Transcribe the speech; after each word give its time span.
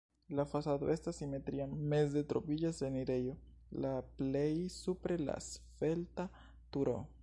La 0.37 0.43
fasado 0.53 0.87
estas 0.93 1.19
simetria, 1.21 1.67
meze 1.91 2.23
troviĝas 2.33 2.81
la 2.85 2.89
enirejo, 2.93 3.37
la 3.85 3.95
plej 4.23 4.51
supre 4.81 5.23
la 5.29 5.41
svelta 5.51 6.31
turo. 6.77 7.03